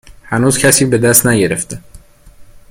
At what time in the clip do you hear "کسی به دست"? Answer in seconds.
0.57-1.27